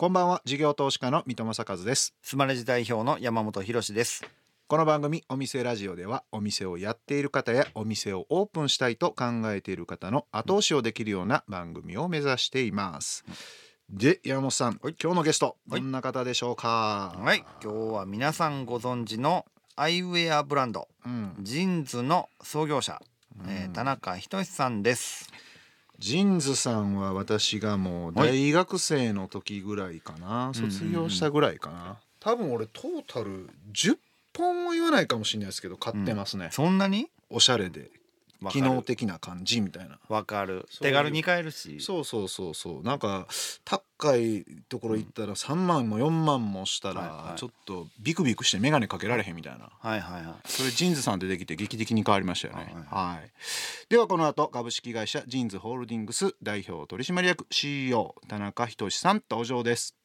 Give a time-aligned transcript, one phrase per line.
[0.00, 2.14] こんばんは事業投資家の三戸正和です。
[2.22, 4.24] スマレジ代表の山本博です。
[4.68, 13.24] この番組お店ラジオではお店をやっている方やお店をオープンしたいと考えている方の後押しをできるような番組を目指しています、
[13.90, 17.16] で山本さん、今日のゲストどんな方でしょうか？
[17.18, 17.44] はい。
[17.60, 23.02] 今日は皆さんご存知のアイウェアブランドうん、ジーンズの創業者、
[23.48, 25.28] えー田中仁さんです
[25.98, 33.96] JINS さんは私がもう大学生の時ぐらいかな、卒業したぐらいかな、多分俺トータル10
[34.36, 37.08] 本も言わないかもしれないですけど買ってますね、そんなに？
[37.30, 37.90] おしゃれで
[38.50, 39.98] 機能的な感じみたいな。
[40.08, 40.66] わかる。
[40.80, 41.80] 手軽に買えるし。
[41.80, 42.82] そうそうそうそう。
[42.82, 43.26] なんか
[43.64, 49.70] 高いところ行ったら3万も4万もしたらちょっとビクビクして眼鏡かけられへんみたいな。
[49.80, 50.34] はいはいはい。
[50.44, 52.74] それ JINS さん出てきて劇的に変わりましたよね。
[52.90, 53.30] はい
[53.88, 59.96] ではこの後株式会社ジーンズホールディングス代表取締役 CEO 田中仁さん登場です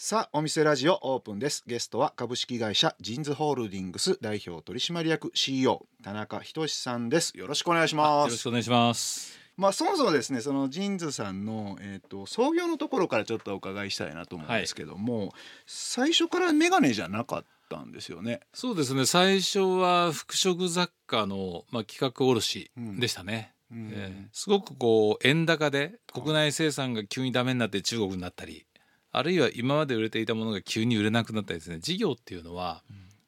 [0.00, 9.36] さあお店ラジオオープンですゲストは株式会社ジーンズホールディングス代表取締役 CEO 田中仁さんですよろしくお願いしますよろしくお願いします。
[9.56, 15.34] まあそもそもですねそのジーンズさんの、えー、と創業のところからちょっとお伺いしたいなと思うんですけども、
[15.66, 18.38] 最初からメガネじゃなかったんですよね。
[18.54, 19.04] そうですね。
[19.04, 23.52] 最初は服飾雑貨のまあ企画卸でしたね。
[23.72, 28.64] うんえーすごくこう円高で国内生産が急にダメになって中国になったり、
[29.12, 31.78] あるいは今まで売れていたものが急に売れなくなったりですね。
[31.80, 32.82] 事業っていうのは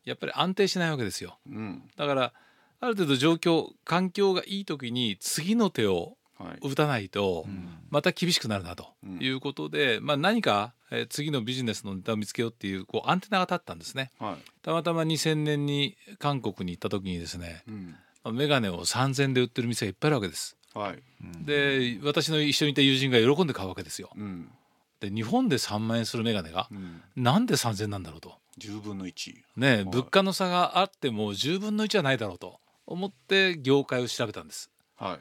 [0.05, 1.39] やっぱり安定しないわけですよ。
[1.49, 2.33] うんだから
[2.83, 14.11] ある程度状況環境がいい時に次の手をはい打たないとうんまた厳しくなるなとうんいうことで、まあ何か、えー次のビジネスのネタを見つけようっていうこうアンテナが立ったんですね。
[14.19, 17.95] はいたまたま2000年に韓国に行った時にですねうん
[18.25, 20.57] まあメガネを3000で売ってる店がいっぱいあるわけです。
[20.75, 21.03] はい
[21.45, 24.11] で私の一緒にいた友人が喜んで買うわけですよ。
[24.17, 24.49] うん
[25.01, 28.35] で日本で3万円するメガネがうん、なんで3000なんだろうと。
[28.59, 29.35] 10分の1。
[29.57, 34.71] ねい物価の差があっても10分の1はないだろうと思って業界を調べたんです。
[34.97, 35.19] はい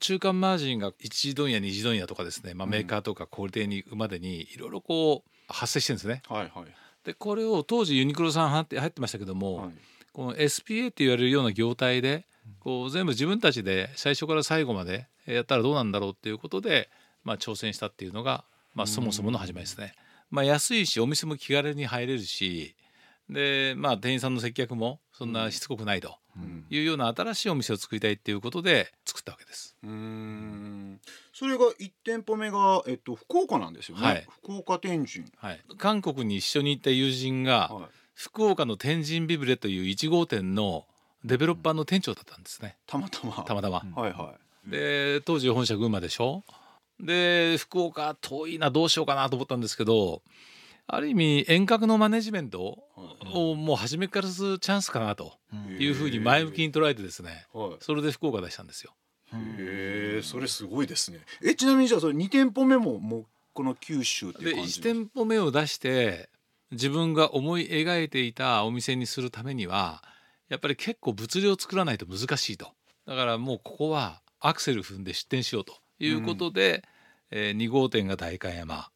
[0.00, 6.22] 中間マージンが1問屋2次問屋とかですね、まあ、メーカーとか小売店に行くまでにいろいろこう発生してるんですね。
[6.28, 9.70] はいはいでこれを当時ユニクロさん入って入ってましたけども、はい
[10.12, 12.26] この SPA って言われるような業態で
[12.60, 16.90] こう全部自分たちで最初から最後までやったらどうなんだろうっていうことで、
[17.24, 18.44] まあ、挑戦したっていうのが、
[18.74, 19.94] まあ、そもそもの始まりですね。
[20.30, 22.74] まあ、安いしお店も気軽に入れるし
[23.28, 26.64] で、まあ、店員さんの接客もそんなしつこくないとうん。
[26.70, 29.76] いうような新しいお店を作りたいっていうことで作ったわけです。
[29.82, 31.00] うーん。
[31.34, 34.26] それが1店舗目が、えっと、福岡なんですよね、はい。
[34.28, 35.26] 福岡天神。
[35.36, 37.84] はい、韓国に一緒に行った友人がはい。
[38.14, 40.86] 福岡の天神ビブレという1号店の
[41.24, 42.76] デベロッパーの店長だったんですね。
[42.86, 43.32] たまたま。
[43.44, 43.82] たまたま。
[43.94, 44.34] はいは
[44.66, 46.44] で当時本社群馬でしょ
[47.02, 50.22] で福岡遠いなどうしようかなと思ったんですけど
[50.86, 52.78] ある意味遠隔のマネジメント
[53.32, 55.32] をもう初めからするチャンスかなと
[55.78, 57.70] いいうふうに前向きに捉えてですねはい。
[57.80, 58.94] それで福岡出したんですよ。
[59.34, 61.20] へえそれすごいですね。
[61.42, 66.28] えちなみにじゃあそれ2店舗目ももうこの九州っていうで感じ1店舗目を出して
[66.70, 70.02] 自分が思い描いていたお店にするためには
[70.48, 72.68] やっぱり結構物量を作らないと難しいと。
[73.06, 76.82] だからもうここはアクセル踏んで出店しようということで、
[77.34, 78.90] えー2号店が代官山。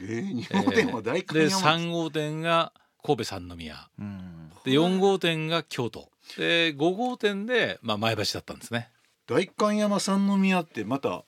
[0.00, 3.88] えー、2号店は大観で山3号店が神戸三宮。
[3.98, 4.50] うん。
[4.64, 6.08] で4号店が京都。
[6.38, 8.90] で5号店で、まあ、前橋だったんですね。
[9.26, 11.24] 代官山三宮ってまた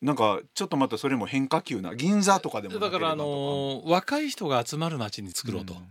[0.00, 5.86] なんかちょっとまたそれも変化球な銀座とかでもだからあのー若い人が集まる街に作ろうと、とか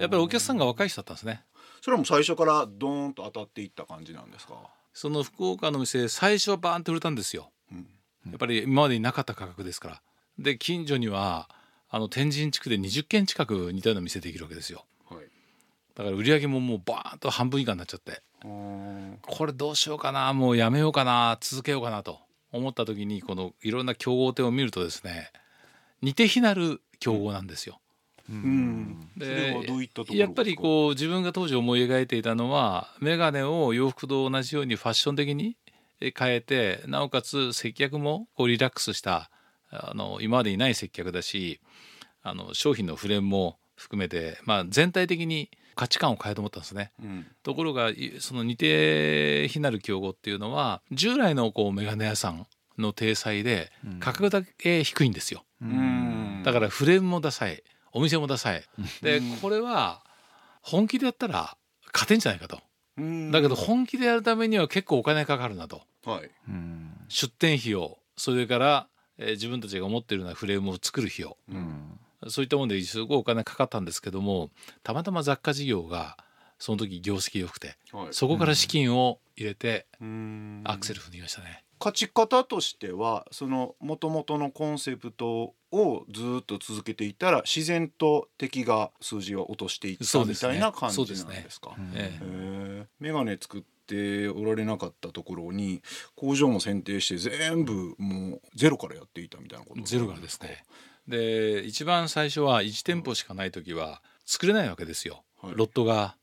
[0.00, 1.44] やっぱりお客さんが若い人だったんですね。
[1.82, 4.54] それはもう最初からドーンと当たっていった感じなんですか、
[4.94, 7.50] その福岡の店最初はバーンと売れたんですよ。
[7.52, 7.59] うん
[8.26, 10.02] やっぱり今までになかった価格ですから。
[10.38, 11.48] で近所には
[11.90, 14.84] あの天神地区で20軒近く似たような店できるわけですよ。
[15.08, 15.18] はい、
[15.94, 18.22] だから売り上げももうバーンと半分以下になっちゃって。
[18.42, 22.20] これどうしようかなもうやめようかな続けようかなと
[22.52, 25.30] 思った時にこのいろんな競合店を見るとですね
[26.02, 27.80] 似て非なる競合なんですよ、
[28.30, 35.56] うん、そでやっぱりこう自分が当時思い描いていたのは眼鏡を洋服と同じようにファッション的に
[36.00, 39.30] 変えてなおかつ接客もこうリラックスした
[39.70, 41.60] あの今までにない接客だし
[42.22, 46.92] あの商品のフレームも含めて、まあ、全体的に価値観を変えと思ったんですね。
[47.02, 47.26] うん。
[47.42, 55.44] ところがいその似て非なる競合っていうのは従来のこう眼鏡屋さんの体裁で価格だけ低いんですよ。
[55.62, 56.42] うん。
[56.44, 57.62] だからフレームもダサい
[57.92, 58.62] お店もダサい。
[59.00, 60.02] でこれは
[60.60, 61.56] 本気でやったら
[61.92, 62.60] 勝てんじゃないかと。
[62.98, 63.30] うん。
[63.30, 66.30] だけど本気でやるためには結構お金かかるなとはい。
[66.48, 66.92] うん。
[67.08, 68.88] 出店費用それから、
[69.18, 71.36] えー自分たちが思っているようなフレームを作る費用。
[71.50, 71.98] うん。
[72.28, 74.50] そういったものですごいお金かかったんですけども
[74.82, 76.18] たまたま雑貨事業が
[76.58, 78.08] その時業績良くてはい。
[78.10, 80.62] そこから資金を入れてうん。
[80.64, 81.64] アクセル踏みましたね。
[81.80, 91.40] 勝ち方としてはその元々のコンセプトをずっと続けていたら自然と敵が数字を落としていったみたいな感じなんですね。
[91.42, 91.74] ですか。
[91.78, 92.86] うんええ。
[93.00, 95.82] メガネ作っておられなかったところに
[96.14, 100.62] 工場も選定して全部もうゼロからやっていたみたいなことゼロからですね。
[101.08, 105.54] で一番最初は1店舗しかない時は作れないわけですよ、はい。
[105.56, 106.16] ロットが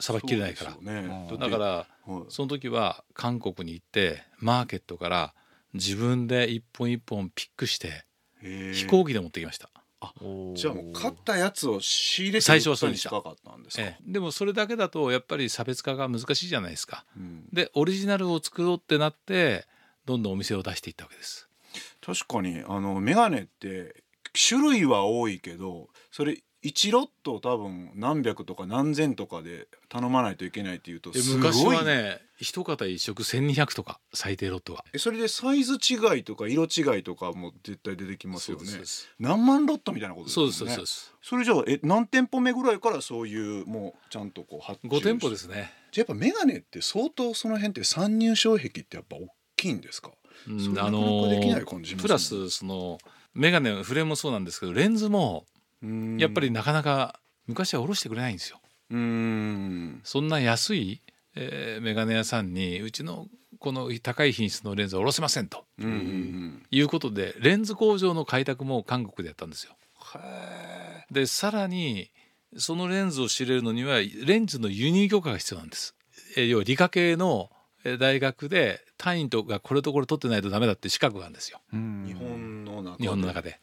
[0.00, 0.92] さばききれないから。
[0.92, 1.26] ね。
[1.30, 1.38] うん。
[1.38, 1.86] だからは
[2.22, 2.24] い。
[2.28, 5.34] その時は韓国に行ってマーケットから
[5.74, 8.04] 自分で一本一本ピックして
[8.42, 9.70] 飛行機で持ってきました、
[10.54, 14.12] じゃあもう買ったやつを仕入れて最初はそうでかったんですか、ええ。
[14.12, 17.04] でもそれだけだとやっぱり差別化が難しいじゃないですか。
[17.16, 17.48] うん。
[17.52, 19.66] でオリジナルを作ろうってなって
[20.06, 21.48] どんどんお店を出していったわけです。
[22.04, 24.02] 確かにあのメガネって
[24.32, 31.52] 種類は多いけどそれ1ロット多分何百とか何千とかで頼まないといけないっていうとですごい。
[31.52, 34.84] 昔はね一型一食1200とか最低ロットが。
[34.92, 38.64] えそれでサイズ違いとか色違いとかも絶対出てきますよね。
[39.18, 40.54] 何万ロットみたいなことですそうよね。
[40.56, 41.14] そうですそうです。
[41.22, 50.10] それじゃあえ何店舗目ぐらいからそういうもうちゃんとこう発注5店舗ですね、じゃあやっぱメガネって相当その辺って参入障壁ってやっぱ大きいんですか？
[50.46, 52.02] なかなかできない感じしますね。
[52.02, 52.98] プラスその
[53.34, 55.46] メガネフレームもそうなんですけどレンズも
[56.18, 58.60] やっぱりなかなか昔は下ろしてくれないんですよ。
[58.90, 60.00] うーん。
[60.04, 61.02] そんな安い、
[61.34, 63.26] えーメガネ屋さんにうちの
[63.58, 65.64] この高い品質のレンズは下ろせませんと。
[65.78, 66.62] うんうんうん。
[66.70, 69.76] いうことでレンズ工場の開拓も韓国でやったんですよ。
[70.14, 72.10] へでさらに
[72.56, 75.94] そのレンズを知れるのにはレンズの輸入許可が必要なんです。
[76.36, 77.50] えー要は理科系の
[77.84, 81.60] えー大学で単位とかこれとこれ取ってないとダメだって資格があるんですよ。
[81.72, 81.78] 日
[82.14, 83.02] 本の中で。
[83.02, 83.58] 日本の中で。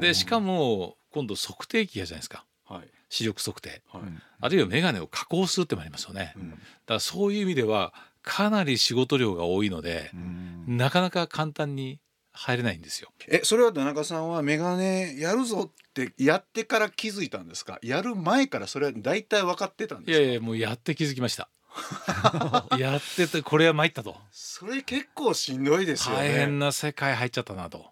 [0.00, 2.44] でしかも今度測定器やじゃないですか。
[2.66, 2.88] はい。
[3.08, 3.82] 視力測定。
[3.92, 4.02] はい、
[4.40, 6.32] あるいは眼鏡を加工するってもありますよね。
[6.36, 6.50] うん。
[6.50, 6.60] だか
[6.94, 10.76] らそういう意味ではかなり仕事量が多いのでうん。
[10.76, 12.00] なかなか簡単に
[12.32, 13.10] 入れないんですよ。
[13.28, 17.78] えそれは田中さんはメガネやるぞってやってから気づいたんですか？
[17.82, 20.24] やる前からそれは大体分かってたんいですか？
[20.24, 21.48] やいやもうやって気づきました。
[22.78, 24.16] やっててこれは参ったと。
[24.32, 26.20] それ結構しんどいですよね。
[26.28, 27.86] 大変な世界入っちゃったなと。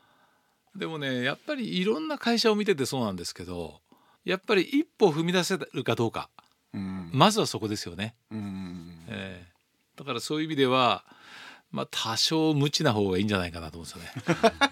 [0.76, 3.80] でもねやっぱりいろんな会社を見ててそうなんですけど
[4.24, 6.30] やっぱり一歩踏み出せるかどうか。
[6.72, 7.10] うん。
[7.12, 8.14] まずはそこですよね。
[8.30, 9.04] うん。
[9.08, 9.52] ええ。
[9.96, 11.04] だからそういう意味では
[11.70, 14.62] まあ多少無知な方がいいんじゃないかなと思うんですよね。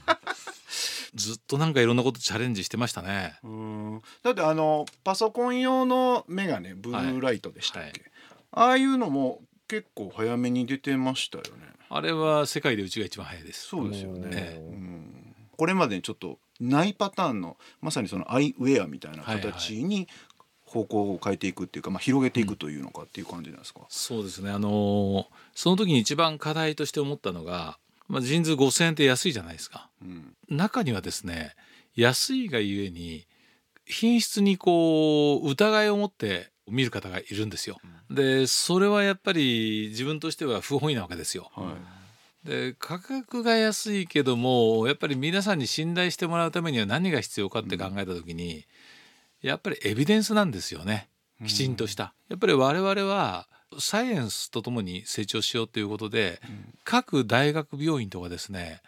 [1.14, 3.38] ずっとなんかいろんなことチャレンジしてましたね。
[3.43, 4.02] うん。
[4.23, 8.11] だってあのパソコン用のメガネブルーライトでしたっけ、はい。
[8.52, 11.70] ああいうのも結構早めに出てましたよね。
[11.88, 13.67] あれは世界でうちが一番早いです。
[13.67, 14.58] そうですよね、ええ。
[14.58, 14.89] うん
[15.61, 20.09] これまでにちょっとないパターンのまさにそのアイウェアみたいな形に
[20.65, 24.51] 方向を変えていくっていうか、まあ、広げていくというのかっていう感じなんですか、そうですね。
[24.51, 25.25] あのー
[25.55, 27.79] その時に一番課題として思ったのが、
[28.09, 29.91] まあ、ジーンズ5,000円って安いじゃないですか。
[30.01, 31.55] うん中にはですね
[31.95, 33.27] 安いがゆえに
[33.85, 37.77] 品質にこう疑いを持って見る方がいるんですよ。
[38.09, 41.51] でそれはやっぱり自分としては不本意なわけですよ。
[41.53, 42.00] はい
[42.44, 48.66] で価格が安いけどもやっぱり皆さんに信頼してもらうためには何が必要かって考えた時に、
[49.42, 51.09] やっぱりエビデンスなんですよね
[51.47, 52.14] きちんとした。
[52.28, 53.47] やっぱり我々は
[53.78, 56.40] サイエンスとともに成長しようということで、
[56.85, 58.82] 各大学病院とかですね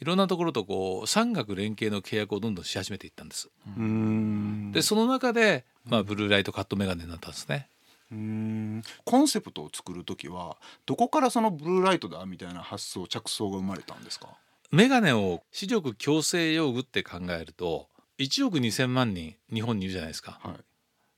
[0.00, 3.48] いろんなところとこう産学連携の契約をどんどんし始めていったんです。
[3.78, 7.68] うんでその中で、まあ、ブルーライトカットメガネになったんですね。
[8.14, 8.82] うん。
[9.04, 10.56] コンセプトを作る時は
[10.86, 14.28] どこからそのブルーライトだみたいな発想着想が生まれたんですか？
[14.70, 20.38] メガネを視力矯正用具って考えると1億2,000万人日本にいるじゃないですか。
[20.42, 20.54] はい。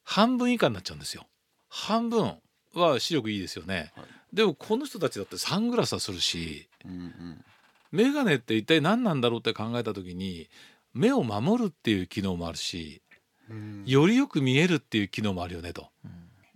[0.04, 1.26] 半分以下になっちゃうんですよ。
[1.68, 2.36] 半分
[2.74, 4.06] は視力いいですよね、はい。
[4.32, 7.44] でもこの人たちだってサングラスはするしうんうん。
[7.92, 10.48] メガネって一体何なんだろうって考えた時に
[10.94, 13.02] 目を守るっていう機能もあるし
[13.50, 13.84] うん。
[13.86, 15.88] よりよく見えるっていう機能もあるよねと。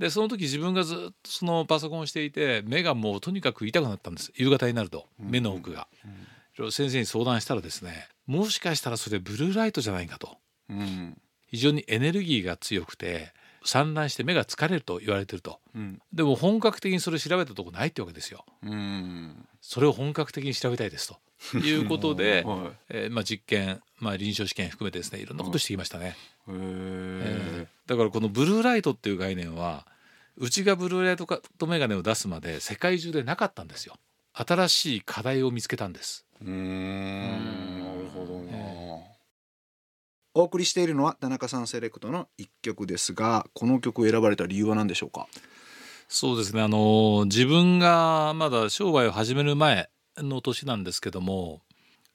[0.01, 4.33] でその時自分がずっとそのパソコンをしていて目がもうとにかく痛くなったんです。
[4.35, 5.31] 夕方になるとうん。
[5.31, 5.89] 目の奥が。
[6.55, 10.39] いろいろ先生に相談したらですねもしかしたらそれブルーライトじゃないかと。
[10.71, 11.21] うん。
[11.49, 15.61] 非常にエネルギーが強くて散乱して目が疲れると言われてると。
[15.75, 16.01] うん。
[16.15, 18.47] でも本格的にそれ調べたとこないってわけですよ。
[18.65, 19.47] うん。
[19.61, 21.19] それを本格的に調べたいですと。
[21.59, 26.17] いうことで、 はえーまあ、実験、まあ、臨床試験含めてですねいろんなことしてきましたね、
[26.49, 29.85] いへええーだからこのブルーライトっていう概念は
[30.43, 33.97] うちがブルーライトカットメガネを出すまで世界中でなかったんですよ。
[34.33, 36.25] 新しい課題を見つけたんです。
[36.41, 37.81] うーん。
[37.85, 38.25] なるほ
[40.33, 45.27] お送りしているのは田中さんセレクトの一曲ですがこの曲を選ばれた理由は何でしょうか？
[46.09, 46.63] そうですね。
[46.63, 51.61] あの自分がまだ商売を始める前の年なんですけども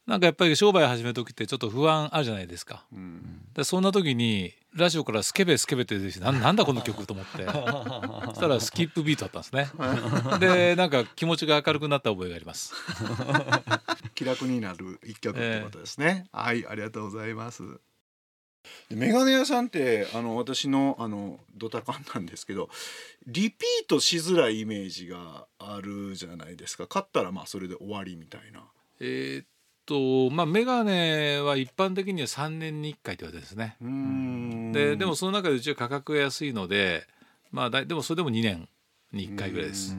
[0.07, 2.85] なんかやっぱり商売を始める時ってちょっと不安あるじゃないですか。
[2.93, 3.41] うん。
[3.55, 7.45] でそんな時にラジオから「スケベスケベ」って出てきてなんなんだこの曲と思って。
[8.27, 9.69] そしたらスキップビートだったんですね。
[10.39, 12.73] でなんか気持ちが明るくなった覚えがあります。
[14.13, 17.63] 気楽になる一曲ってことですね、はいありがとうございます。
[18.89, 22.69] でメガネ屋さんってあの私のあのドタカンなんですけど
[23.27, 26.85] リピートしづらいイメージがあるじゃないですか。
[26.85, 28.63] 買ったらまあそれで終わりみたいな。
[28.99, 29.47] えーっ
[29.85, 33.77] とまあメガネは一般的には3年に1回って言われてるんですね。
[34.73, 37.05] ででもその中でうちは価格が安いので
[37.51, 38.67] まあだいでもそれでも2年
[39.13, 39.95] に1回ぐらいです。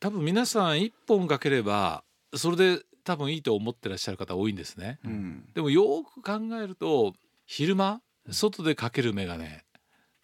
[0.00, 4.98] 多分皆さん1本かければそれで多分いいと思ってらっしゃる方多いんですね。
[5.04, 5.44] うん。
[5.54, 7.14] でもよく考えると
[7.46, 8.00] 昼間
[8.30, 9.46] 外でかける眼鏡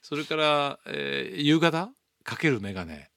[0.03, 1.91] それから、えー夕方
[2.23, 3.09] かける眼鏡え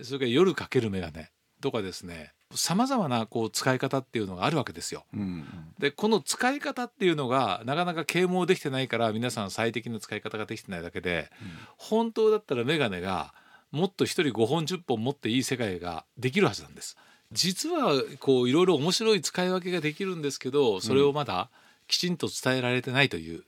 [0.00, 1.26] ーそれから夜かける眼鏡
[1.60, 5.04] とかですねさまざまなこう使い方っていうのがあるわけですよ。
[5.14, 5.44] うん
[5.78, 11.30] でこの使い方っていうのがなかなか啓蒙できてないから皆さん最適な使い方ができてないだけで
[11.76, 13.34] 本当だったら眼鏡が
[13.70, 16.96] もっと1人5本10本持っていい世界ができるはずなんです。
[17.32, 21.50] 実はこういろいろ面白い使い分けができるんですけどそれをまだ
[21.88, 23.44] きちんと伝えられてないという、うん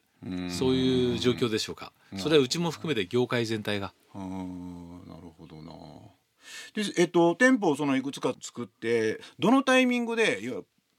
[0.50, 1.92] そういう状況でしょうか。
[2.16, 3.92] それはうちも含めて業界全体が。
[6.76, 10.40] でえっと店舗をそのいくつか作ってどのタイミングで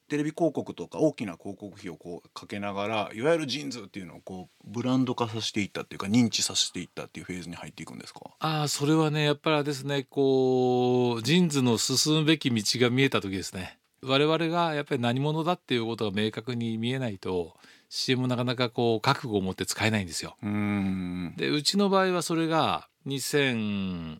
[0.10, 8.22] テレビ広告とか大きな広告費をこうかけながらいわゆるジーンズっていうのをこうブランド化させていったっていうか認知させていったっていうフェーズに入っていくんですか？
[8.40, 17.56] ああそれはねやっぱりですねこうジーンズの進むべき道が見えた時ですね我々がやっぱり何者だっていうことが明確に見えないと
[17.90, 20.38] CM もなかなかこう覚悟を持って使えないんですよ。
[20.42, 24.18] うんでうちの場合はそれが2009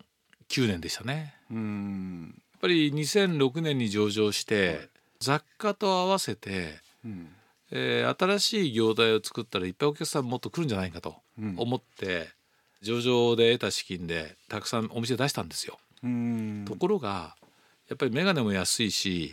[0.66, 1.34] 年でしたね。
[1.50, 2.34] うん。
[2.52, 4.88] やっぱり2006年に上場して
[5.20, 7.28] 雑貨と合わせて、うん。
[7.70, 11.54] えー新しい業態を作ったらいっぱいお客さんもっと来るんじゃないかとうん。
[11.58, 12.28] 思って
[12.82, 15.78] 上場で得た資金でたくさんお店出したんですよ。
[16.02, 16.64] うん。
[16.66, 17.36] ところが
[17.88, 19.32] やっぱり眼鏡も安いし、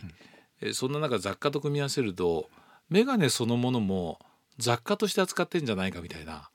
[0.60, 2.48] えーそんな中雑貨と組み合わせると
[2.90, 4.18] 眼鏡そのものも
[4.58, 6.48] 雑貨として扱ってんじゃないかみたいな。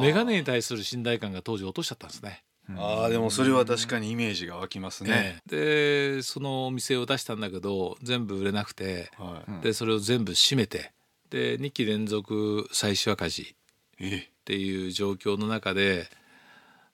[0.00, 2.42] 眼鏡に対する信頼感が当時落としちゃったんですね。
[2.76, 6.16] あーでもそれは確かにイメージが湧きますね、ええ。
[6.16, 9.64] でそのお店を出したんだけど全部売れなくてはい。
[9.64, 10.92] でそれを全部閉めて
[11.30, 13.54] で2期連続最終赤字
[13.98, 16.08] えっていう状況の中で、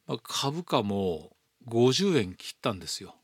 [0.07, 1.31] まあ、株価も
[1.69, 3.15] 50円切ったんですよ。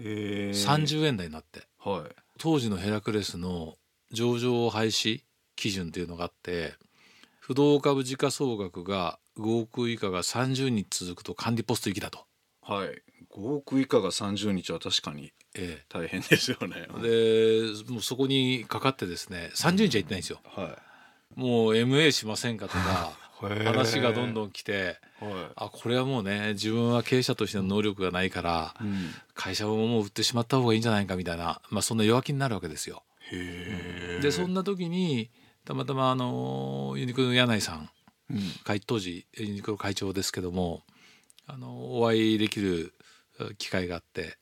[0.00, 1.62] へー30円台になって。
[1.78, 2.14] はい。
[2.38, 3.76] 当時のヘラクレスの
[4.12, 5.22] 上場廃止
[5.56, 6.74] 基準っていうのがあって
[7.40, 12.26] 不動株時価総額が5億以下が30日続くと管理ポスト行きだと。
[12.62, 13.02] はい。
[13.34, 16.86] 5億以下が30日は確かにえ大変ですよね。
[17.02, 20.40] え、でもうそこにかかってですね30日は行ってないんですよ。
[20.44, 20.78] は
[21.34, 23.16] もう MA しませんかとか
[23.50, 33.02] い話がどんんどん来てはあこれはもうね自分は経営者としての能力がないからい、うん、会社をもう売ってしまった方がいいんじゃないかみたいな、まあ、そんな弱気になるわけですよ。
[33.32, 35.30] へえでそんな時に
[35.64, 37.90] たまたまあのユニクロの柳井さん
[38.32, 38.40] うん。
[38.64, 40.82] 会当時ユニクロ会長ですけども
[41.46, 42.94] あのお会いできる
[43.58, 44.38] 機会があって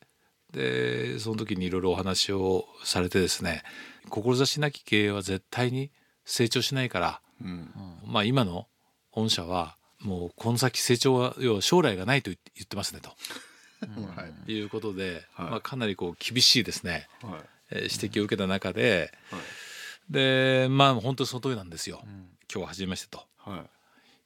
[0.52, 3.62] でその時にいろいろお話をされてですね
[4.08, 5.90] 志なき経営は絶対に
[6.24, 7.70] 成長しないから、うん。
[8.06, 8.66] まあ今の
[9.12, 13.00] 御社はもうこの先成長は要は将来がないと言ってますね
[13.80, 14.46] はい。
[14.46, 15.50] ということで、はい。
[15.50, 17.40] まあ、かなりこう厳しいですね、はい。
[17.70, 19.40] えー指摘を受けた中で、はい。
[20.10, 23.24] でまあ本当にその通りなんですよ、今日は初めましてと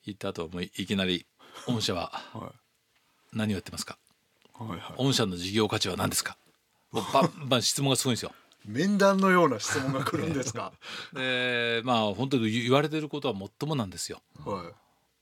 [0.04, 0.62] はい言った後もう。
[0.62, 1.26] いきなり
[1.66, 2.11] 御社は。
[2.32, 2.52] は
[3.32, 3.99] 何をやってますか？
[4.61, 5.04] いはいはい。
[5.04, 6.37] 御社の事業価値は何ですか？
[6.92, 8.32] バンバン質問がすごいんですよ。
[8.64, 10.73] 面談のような質問が来るんですか？
[11.14, 14.23] でまあ本当に言われてることはもっともなんですよ。
[14.44, 14.73] は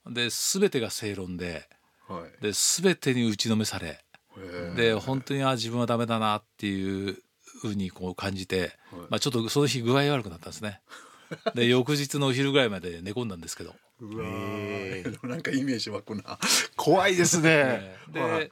[0.05, 1.67] で全てが正論で
[2.09, 2.31] いはい。
[2.41, 4.03] で全てに打ちのめされ
[4.37, 7.23] へで本当にあ自分はダメだなっていう
[7.61, 8.71] ふうにこう感じて、はい。
[9.09, 10.81] まあ、ちょっとその日具合悪くなったんですね。
[11.55, 13.75] で翌日のお昼ぐらいまで寝込んだんですけど。
[14.03, 16.37] うわー なんかイメージ湧くな。
[16.75, 17.95] 怖いですね。
[18.09, 18.51] で、はい。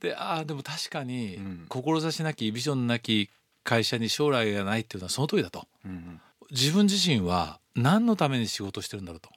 [0.00, 1.66] でああでも確かに、うん。
[1.68, 3.30] 志なきビジョンなき
[3.64, 5.66] 会社に将来がないっていうのはその通りだと。
[5.84, 6.20] うん
[6.50, 9.30] 自分自身は何のために仕事してるんだろうと。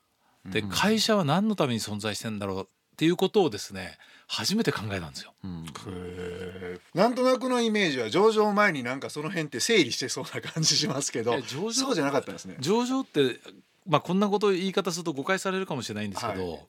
[0.45, 3.97] で、うん会社は何のために存在してんだろうっっていうことをですね
[4.27, 5.33] 初めて考えたんですよ。
[5.43, 6.79] へー。
[6.93, 12.57] なんとなくのイメージは上場前になんかその辺って整理してそうな感じしますけどえ上場そうじゃなかったんですね。
[12.59, 13.39] 上場って、
[13.87, 16.59] まあ、こんなこと言い方すると誤解されるかもしれないんですけど、はい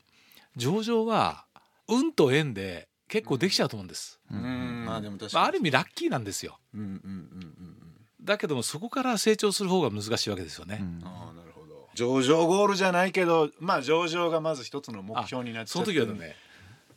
[0.56, 1.46] 上場は
[1.88, 4.20] 運と縁で結構できちゃうと思うんです。
[4.30, 5.30] うんまあでもあ、かに。
[5.46, 6.58] ある意味ラッキーなんですよ。
[6.74, 7.76] うんうんうんうん
[8.24, 10.78] だけどもそこから成長する方が難しいわけですよね。
[10.80, 11.02] うん。
[11.04, 11.88] ああなるほど。
[11.94, 16.36] 上場ゴールじゃないけどまあ上場がまず一つの目標になっちそゃっての時はね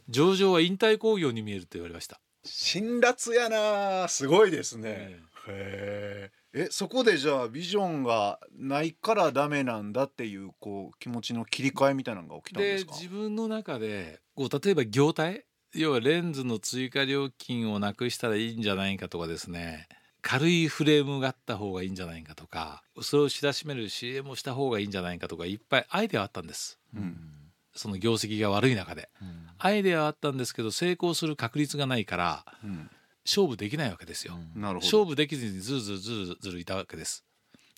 [0.10, 2.20] 上場は引退工業に見えると言われました。
[2.44, 5.20] 辛辣やなすごいですね。
[5.48, 6.32] えへえ。
[6.58, 12.86] えそこでじゃあビジョンがないからダメなんだっていうこう気持ちの切り替えみたいなのが起きたんでか？
[12.86, 19.90] です自分の中でこう例えば業態要はレンズの追加料金をなくしたらいいんじゃないかとかですね。
[20.22, 26.80] 軽いフレームがあった方がいいんじゃないかとかそれを知らしめる CM をした方がいいんじゃないかとかいっぱいアイデアはあったんです。
[26.96, 27.18] うん。
[27.76, 29.10] その業績が悪い中で。
[29.60, 32.90] アイデアはあったんですけど成功する確率がないからうん
[33.26, 34.38] 勝負できないわけですよ。
[34.56, 34.86] なるほど。
[34.86, 37.26] 勝負できずにずるずるずるずるいたわけです。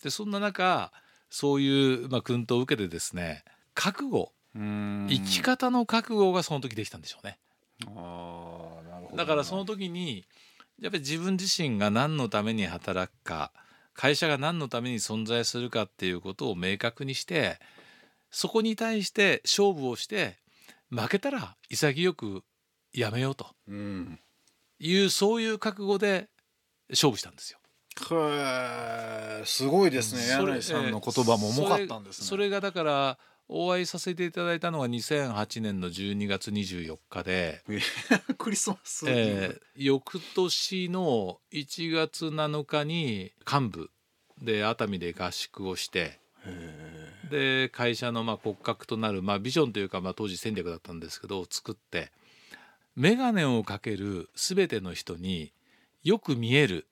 [0.02, 0.92] でそんな中
[1.30, 7.38] そういう、まあ、訓導を受けてですね覚悟うん生き方の覚悟がその時できたんでしょうね。
[7.86, 10.26] ああなるほどだからその時に
[10.80, 13.52] やっぱり自分自身が何のために働くか
[13.94, 17.58] 会社が何のために存在するかっていうことを明確にして
[18.30, 20.36] そこに対して勝負をして
[20.90, 22.42] 負けたら潔く
[22.92, 24.20] やめようとうん
[24.78, 26.28] いうそういう覚悟で
[26.90, 27.58] 勝負したんですよ。
[28.10, 30.28] へえすごいですね。
[30.28, 32.26] 柳井さんの言葉も重かったんですね。
[32.26, 33.18] それがだから
[33.48, 37.62] お会いさせていただいたのが2008年の12月24日で、
[38.36, 39.04] クリスマス。
[39.08, 43.90] えー翌年の1月7日に幹部
[44.42, 52.10] で熱海で合宿をしてへで会社のまあ骨格となる、まあ、ビジョンというかまあ当時戦略だったんですけどを作って
[52.98, 55.52] 眼鏡をかける全ての人に
[56.02, 56.88] よく見える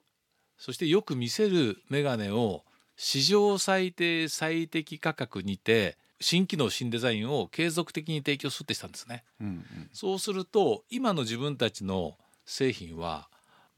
[0.57, 2.63] そしてよく見せる眼鏡を
[2.97, 9.25] 市場最低最適価格にて新機能新デザインを継続的に提供するってしたんですね。
[9.41, 12.17] えうんそうすると今の自分たちの
[12.47, 13.29] 製品は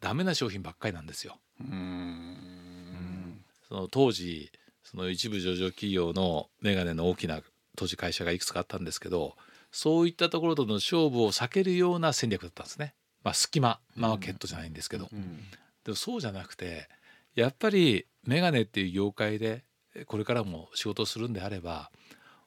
[0.01, 1.39] ダメな商品ばっかりなんですよ。
[1.61, 4.53] うんうんその当時
[4.85, 7.41] その一部上場企業のメガネの大きな
[7.75, 9.35] 当時会社がいくつかあったんですけど
[9.71, 12.95] そういったところとの勝負を避けるような戦略だったんですね。
[13.25, 15.39] まあ、隙間マーケットじゃないんですけど、うん
[15.85, 16.89] でもそうじゃなくて
[17.35, 19.65] やっぱりメガネっていう業界で
[20.07, 21.91] これからも仕事をするんであれば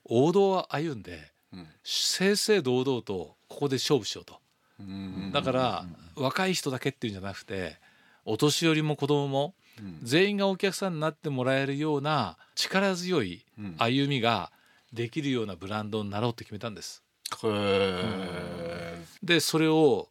[0.05, 4.39] 王道を歩んでうん正々堂々とここで勝負しようと。
[4.79, 7.77] うんだから若い人だけっていうんじゃなくて
[8.25, 14.51] お年寄りも子供もうん全員がお客さんになってもらえるような力強いうん歩みが
[14.93, 17.01] できるようなブランドになろうって決めたんです。
[17.47, 20.09] へでそれを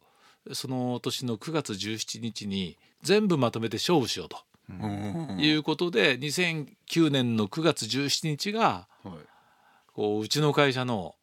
[0.53, 4.37] その年の9月17日に全部まとめて勝負しようと。
[5.37, 9.13] いうことで2009年の9月17日がはい。
[9.93, 11.15] こううちの会社の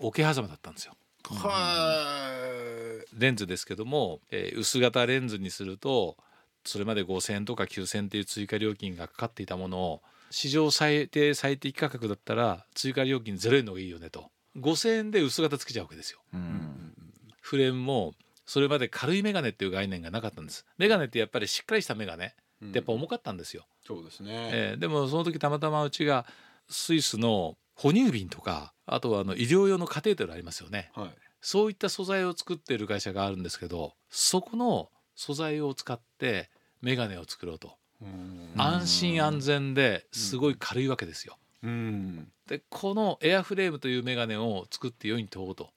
[0.00, 0.94] 桶狭間だったんですよ。
[1.30, 6.16] はレンズですけども、えー薄型レンズにすると
[6.64, 16.20] それまで5,000円とか9,000円っていう追加料金がかかっていたものを市場最低最適価格だったら追加料金0円の方がいいよねと5,000円で薄型つけちゃうわけですよ。
[16.34, 16.94] うん
[17.40, 20.66] フレームもそれまで軽いメガネっていう概念がなかったんです。
[20.76, 23.66] メガネってやっぱりしっかりしたメガネいってやっぱ重かったんですよ。
[23.86, 26.26] そうですねえーでもその時たまたまうちが
[26.68, 30.90] スイスの哺乳瓶とかあとはあの医療用のカテーテルありますよね。
[30.94, 36.50] はいそういった素材を作っている会社があるんですけどそこの素材を使って
[36.82, 41.38] メガネを作ろうとうん安心安全ですごい軽いわけですよ。
[41.62, 42.28] うん。
[42.46, 45.70] でこのエアフレームというメガネを作って世に問おうと。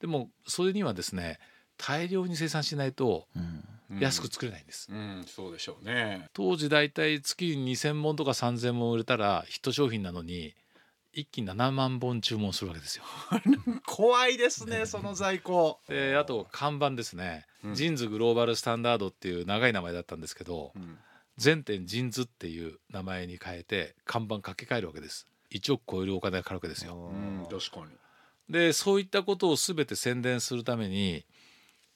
[0.00, 1.38] でもそれにはですね
[1.78, 3.64] 大量に生産しないとうん。
[4.00, 4.88] 安く作れないんです。
[4.90, 5.24] うん。
[5.26, 6.28] そうでしょうね。
[6.32, 10.54] 当時だいたい月に2,000本とか3,000本売れたらヒット商品なのに
[11.12, 13.04] 一気に7万本注文するわけですよ。
[13.86, 15.78] 怖いですねその在庫。
[15.88, 17.74] であと看板ですね、うん。
[17.74, 20.98] ジンズグローバルスタンダードっていう長い名前だったんですけど、うん
[21.36, 25.26] 全店ジンズっていう名前に変えて看板掛け替えるわけです。
[25.50, 26.94] 1億超えるお金がかかるわけですよ。
[26.94, 27.46] うん。
[27.50, 27.86] 確かに。
[28.48, 31.24] でそういったことを全て宣伝するために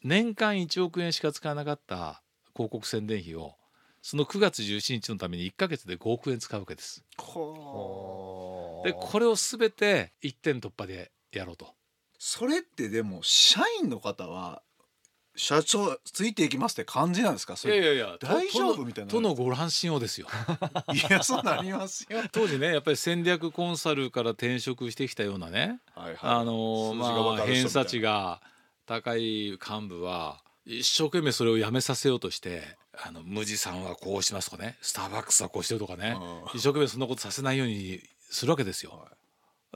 [0.02, 2.22] 年間1億円しか使わなかった
[2.54, 3.56] 広告宣伝費を
[4.02, 7.04] その9月17日のために1ヶ月で5億円使うわけです。
[7.18, 11.74] ほでこれを全て一点突破でやろうと。
[12.18, 14.62] それってでも社員の方は
[15.36, 17.56] 社長ついていきますって感じなんですか？
[17.56, 17.74] それ。
[17.74, 19.10] いやいやいや大丈夫とみたいな。
[19.10, 20.26] とのご乱心をですよ。
[20.94, 22.22] いやそうなりますよ。
[22.32, 27.08] 当時ねやっぱり戦略コンサルから転職してきたようなねはいはいあのま
[27.42, 28.40] あ偏差値が
[28.86, 36.58] 高い幹部は一生懸命それをやめさせようとしてあの無地さんはこうしますとかねスターバックスはこうしてるとかねうん。
[36.58, 39.06] 一生懸命そんなことさせないようにするわけですよ。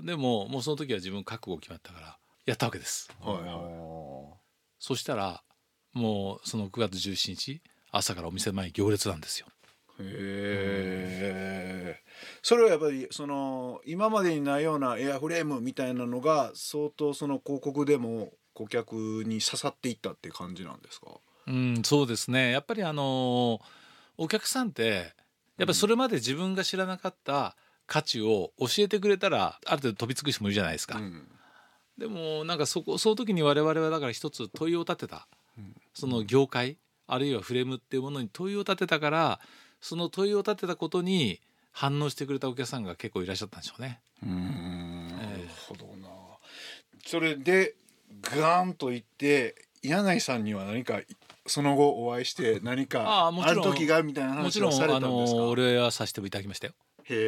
[0.03, 3.11] でももうその時は自分覚悟決まったからやったわけです。
[3.21, 4.41] はいはい。
[4.79, 5.43] そしたら
[5.93, 9.47] もうその9月17日朝からお店前に行列なんですよ。
[9.99, 12.01] へえ
[12.43, 18.95] それはやっぱりその今までにないようなエアフレームみたいなのが相当その広告でも顧客
[19.27, 21.09] に刺さっていったっていう感じなんですか？
[21.47, 22.51] うん、そうですね。
[22.53, 23.61] やっぱりあの
[24.17, 25.13] お客さんって
[25.59, 30.99] やっぱりそれまで自分が知らなかった価値を教えてくれたらある程度飛びつく人もいるじゃないですか。
[30.99, 31.29] うん。
[31.99, 35.27] でもなんかそこその時に我々はだから一つ問いを立てた、
[35.95, 39.41] その業界あるいはフレームっていうものに問いを立てたから
[39.81, 41.41] その問いを立てたことに
[41.73, 44.01] 反応してくれたお客さんが結構いらっしゃったんでしょうね。
[44.23, 46.09] うんなええるほどな
[47.07, 47.75] それで
[48.23, 51.01] ガーンといって柳井さんには何か
[51.47, 56.75] その後お会いして何かあああもちろんる時がみたいなもちろん話をされたあんですかのお礼はさせていただきましたよ。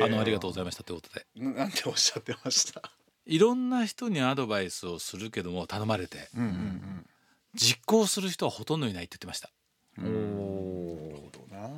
[0.04, 1.26] あのありがとうございましたということで。
[1.36, 2.82] ななんておっしゃってました
[3.26, 7.06] いろんな人にアドバイスをするけども頼まれてうんうん
[7.54, 9.50] 実行する人はほとんどいないって言ってました。
[9.98, 10.06] うん
[10.38, 11.70] おなるほどな。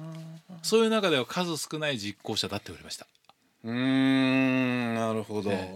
[0.62, 3.06] そういう中では数少ない実行者だって言われました。
[3.64, 5.66] うーんなるほど、えやっ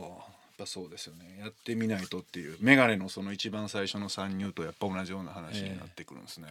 [0.59, 1.39] ぱそうですよね。
[1.41, 2.57] やってみないとっていう。
[2.61, 6.49] メガネのその一番最初の参入とやっぱ同じような話になってくるんですね、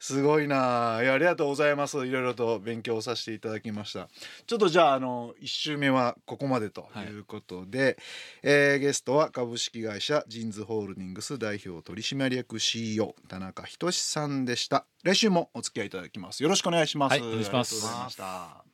[0.00, 1.00] すごいな。
[1.02, 2.06] いやありがとうございます。
[2.06, 4.08] いろいろと勉強させていただきました。
[4.46, 7.18] ちょっとじゃああの1週目はここまでとい。
[7.18, 7.98] うことで、
[8.42, 14.86] えーゲストは株式会社ジンズホールディングス代表取締役 CEO 田中仁さんでした。
[15.02, 16.42] 来週もお付き合いいただきます。
[16.42, 17.74] よろしくお願いします、はいお願いします。
[17.74, 18.64] ありがとうございました。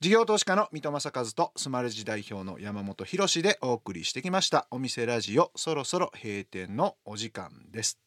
[0.00, 4.66] 事業投資家の三戸正和とスマレジ代表の山本博でお送りしてきました。
[4.72, 8.00] お店ラジオそろそろ閉店のお時間です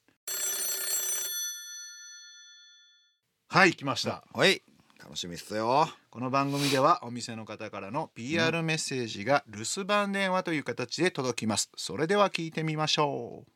[3.48, 4.24] はい来ました。
[4.34, 4.64] はい。
[5.02, 5.88] 楽しみっすよ。
[6.10, 11.70] この番組ではお店の方からの PR メッセージが留守番電話という形で届きます。
[11.78, 13.52] それでは聞いてみましょう。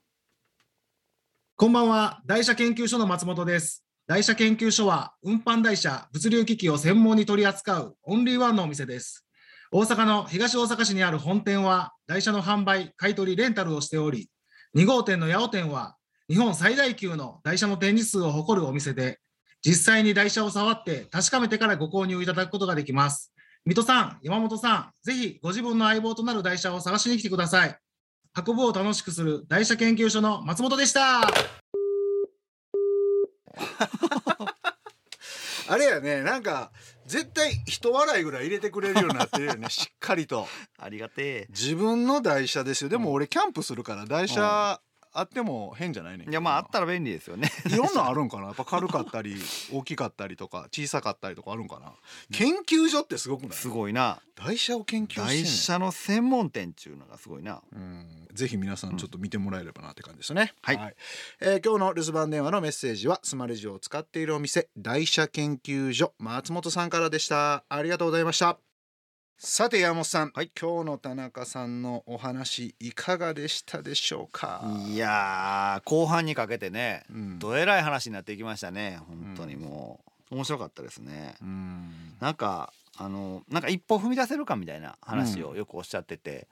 [1.58, 3.84] こんばんは、台車研究所の松本です。
[4.08, 9.26] 台車研究所は、運搬台車、物流機器を専門に取り扱うオンリーワンのお店です。
[9.72, 14.30] 大阪の東大阪市にある本店は、台車の販売、買取、レンタルをしており、
[14.78, 15.98] 2号店の八尾店は、
[16.30, 19.20] 日本最大級の台車の展示数を誇るお店で、
[19.66, 23.34] 実際に台車を触って確かめてからご購入いただくことができます。
[23.66, 27.78] 水戸さん、山本さん、ぜひご自分の相棒となる台車を探しに来てください。
[28.48, 31.22] 運ぶを楽しくする台車研究所の松本でした。
[35.68, 36.72] あれやねなんか
[37.06, 47.52] 絶対人笑いぐらい入れてくれるようになってるよね しっかりとありがてえ自分の台車ですよでも俺キャンプするから台車あっても変じゃないねいやまああったら便利ですよね。
[47.68, 48.46] いろんなんあるんかな。
[48.48, 49.36] やっぱ軽かったり
[49.74, 51.94] 大きかったりとか小さかったりとかあるんかな。
[52.32, 53.52] 研究所ってすごくない？
[53.54, 54.22] すごいな。
[54.36, 57.62] 台車を研究して台車の専門店っていうのがすごいな。
[57.74, 58.28] うん。
[58.32, 60.96] ぜひ皆さんちょっと見てもらえればなって感じですね、はい。
[61.42, 67.66] えー今日の留守番電話のメッセージはスマレジを使っているお店台車研究所松本さんからでした。
[67.68, 68.69] ありがとうございました
[69.42, 70.52] さて山本さん、はい。
[70.60, 74.62] 今日の田中さんのお話いかがでしたでしょうか？
[74.86, 77.40] いやー後半にかけてねうん。
[77.40, 80.36] どえらい話になってきましたね本当にもう。
[80.36, 81.36] 面白かったですね。
[81.42, 81.90] うん。
[82.20, 86.50] なんかあのなんか一歩踏み出せるかみたいな話をよくおっしゃってて、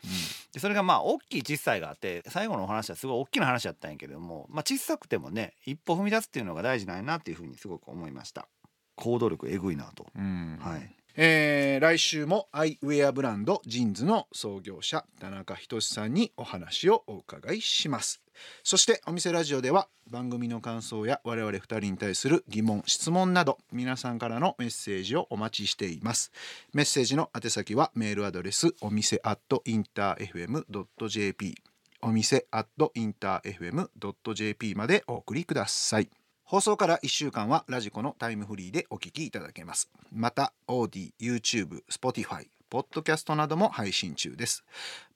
[0.54, 8.48] でそれがまあ大きい小さいがあって最後のお話はすごい大きな話だったんやけども、まあ、小さくてもね一歩踏み出すっていうのが大事なんやなっていうふうにすごく思いました。
[8.96, 10.58] 行動力えぐいなと、うん。
[10.62, 18.22] はいえー来週もアイウェアブランドジーンズの創業者田中仁さんにお話をお伺いします。
[18.64, 26.32] そしてお店ラジオでは番組の感想や我々2人に対する疑問質問など皆さんからのメッセージをお待ちしています。
[26.74, 31.56] メッセージの宛先はメールアドレスお店アットインター FM.jp
[32.02, 36.10] お店アットインター FM.jp までお送りください。
[36.48, 39.92] 放送から1週間はラジコのタイムフリーでお聞きいただけます。
[40.14, 44.64] また Audi、YouTube、Spotify、ポッドキャストなども配信中です。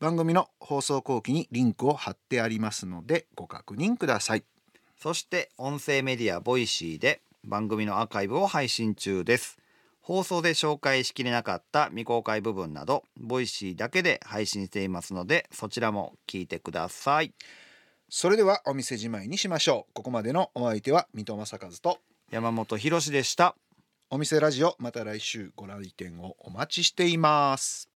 [0.02, 4.44] 番組の放送後記にリンクを貼ってありますのでご確認ください。
[4.98, 9.58] そして音声メディアボイシーで番組のアーカイブを配信中です。
[10.02, 17.32] 放送で紹介しきれなかった未公開部分などボイシーだけで配信していますのでそちらも聞いてください。
[18.14, 19.94] それではお店じまいにしましょう。
[19.94, 23.56] ここまでのお相手は水戸正和と山本博史でした。
[24.10, 27.90] お店ラジオまた来週ご来店をお待ちしています